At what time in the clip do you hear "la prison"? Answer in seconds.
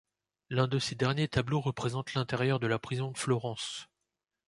2.65-3.11